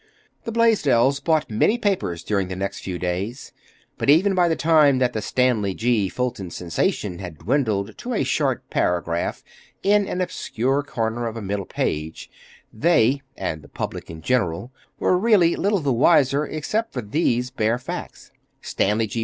[0.45, 3.53] The Blaisdells bought many papers during the next few days.
[3.99, 6.09] But even by the time that the Stanley G.
[6.09, 9.43] Fulton sensation had dwindled to a short paragraph
[9.83, 12.31] in an obscure corner of a middle page,
[12.73, 17.77] they (and the public in general) were really little the wiser, except for these bare
[17.77, 19.19] facts:— Stanley G.